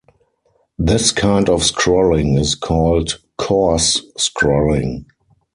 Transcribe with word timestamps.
This 0.79 1.11
kind 1.11 1.47
of 1.47 1.61
scrolling 1.61 2.35
is 2.39 2.55
called, 2.55 3.19
"coarse 3.37 4.01
scrolling". 4.17 5.05